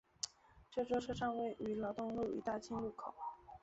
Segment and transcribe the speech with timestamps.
[0.71, 3.13] 这座车站位于劳动路与大庆路口。